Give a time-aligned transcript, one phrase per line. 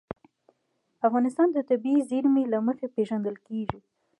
[1.07, 3.79] افغانستان د طبیعي زیرمې له مخې پېژندل کېږي.